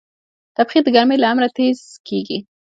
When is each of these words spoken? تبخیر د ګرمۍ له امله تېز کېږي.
تبخیر 0.55 0.81
د 0.85 0.89
ګرمۍ 0.95 1.17
له 1.19 1.27
امله 1.31 1.49
تېز 1.57 1.79
کېږي. 2.07 2.37